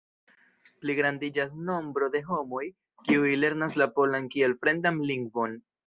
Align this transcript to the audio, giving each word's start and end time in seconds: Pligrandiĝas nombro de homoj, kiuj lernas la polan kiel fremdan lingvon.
Pligrandiĝas 0.85 1.53
nombro 1.67 2.09
de 2.17 2.23
homoj, 2.31 2.65
kiuj 3.05 3.37
lernas 3.45 3.79
la 3.83 3.93
polan 4.01 4.31
kiel 4.35 4.61
fremdan 4.65 5.03
lingvon. 5.13 5.61